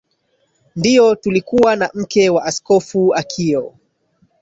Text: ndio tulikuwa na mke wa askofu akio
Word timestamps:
ndio 0.75 1.15
tulikuwa 1.15 1.75
na 1.75 1.89
mke 1.93 2.29
wa 2.29 2.45
askofu 2.45 3.13
akio 3.15 3.73